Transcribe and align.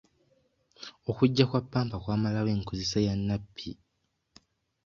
Okujja 1.09 1.43
kwa 1.49 1.61
pampa 1.71 1.97
kwamalawo 2.03 2.49
enkozesa 2.55 2.97
ya 3.07 3.13
nappi. 3.27 3.69